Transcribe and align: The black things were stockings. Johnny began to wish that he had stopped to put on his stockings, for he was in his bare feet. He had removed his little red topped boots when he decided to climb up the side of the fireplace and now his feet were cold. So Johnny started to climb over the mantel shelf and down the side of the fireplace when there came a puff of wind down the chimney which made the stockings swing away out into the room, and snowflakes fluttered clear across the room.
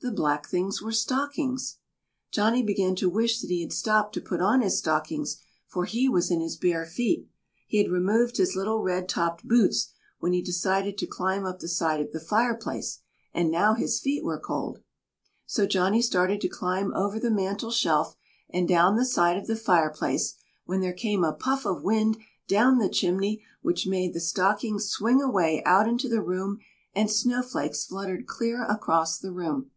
The 0.00 0.12
black 0.12 0.46
things 0.46 0.80
were 0.80 0.92
stockings. 0.92 1.78
Johnny 2.30 2.62
began 2.62 2.94
to 2.96 3.10
wish 3.10 3.40
that 3.40 3.50
he 3.50 3.62
had 3.62 3.72
stopped 3.72 4.14
to 4.14 4.20
put 4.20 4.40
on 4.40 4.60
his 4.62 4.78
stockings, 4.78 5.38
for 5.66 5.86
he 5.86 6.08
was 6.08 6.30
in 6.30 6.40
his 6.40 6.56
bare 6.56 6.86
feet. 6.86 7.28
He 7.66 7.78
had 7.82 7.90
removed 7.90 8.36
his 8.36 8.54
little 8.54 8.80
red 8.80 9.08
topped 9.08 9.46
boots 9.48 9.90
when 10.20 10.32
he 10.32 10.40
decided 10.40 10.98
to 10.98 11.06
climb 11.08 11.44
up 11.44 11.58
the 11.58 11.66
side 11.66 12.00
of 12.00 12.12
the 12.12 12.20
fireplace 12.20 13.00
and 13.34 13.50
now 13.50 13.74
his 13.74 13.98
feet 13.98 14.22
were 14.22 14.38
cold. 14.38 14.80
So 15.46 15.66
Johnny 15.66 16.00
started 16.00 16.40
to 16.42 16.48
climb 16.48 16.94
over 16.94 17.18
the 17.18 17.28
mantel 17.28 17.72
shelf 17.72 18.14
and 18.48 18.68
down 18.68 18.94
the 18.94 19.04
side 19.04 19.36
of 19.36 19.48
the 19.48 19.56
fireplace 19.56 20.36
when 20.64 20.80
there 20.80 20.92
came 20.94 21.24
a 21.24 21.32
puff 21.32 21.66
of 21.66 21.82
wind 21.82 22.18
down 22.46 22.78
the 22.78 22.88
chimney 22.88 23.42
which 23.62 23.84
made 23.88 24.14
the 24.14 24.20
stockings 24.20 24.86
swing 24.88 25.20
away 25.20 25.60
out 25.66 25.88
into 25.88 26.08
the 26.08 26.22
room, 26.22 26.60
and 26.94 27.10
snowflakes 27.10 27.84
fluttered 27.84 28.28
clear 28.28 28.64
across 28.64 29.18
the 29.18 29.32
room. 29.32 29.72